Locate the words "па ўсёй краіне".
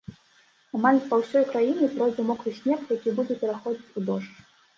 1.11-1.89